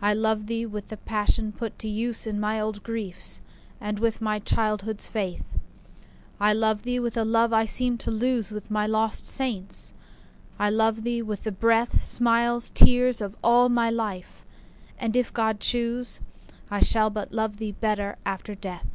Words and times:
I 0.00 0.12
love 0.12 0.48
thee 0.48 0.66
with 0.66 0.88
the 0.88 0.96
passion 0.96 1.52
put 1.52 1.78
to 1.78 1.88
use 1.88 2.26
In 2.26 2.40
my 2.40 2.60
old 2.60 2.82
griefs, 2.82 3.40
and 3.80 4.00
with 4.00 4.20
my 4.20 4.40
childhood's 4.40 5.06
faith. 5.06 5.54
I 6.40 6.52
love 6.52 6.82
thee 6.82 6.98
with 6.98 7.16
a 7.16 7.24
love 7.24 7.52
I 7.52 7.64
seemed 7.64 8.00
to 8.00 8.10
lose 8.10 8.50
With 8.50 8.72
my 8.72 8.88
lost 8.88 9.24
saints,—I 9.24 10.68
love 10.68 11.04
thee 11.04 11.22
with 11.22 11.44
the 11.44 11.52
breath, 11.52 12.02
Smiles, 12.02 12.70
tears, 12.72 13.20
of 13.20 13.36
all 13.44 13.68
my 13.68 13.88
life!—and, 13.88 15.14
if 15.14 15.32
God 15.32 15.60
choose, 15.60 16.20
I 16.68 16.80
shall 16.80 17.08
but 17.10 17.30
love 17.30 17.58
thee 17.58 17.70
better 17.70 18.16
after 18.26 18.56
death. 18.56 18.88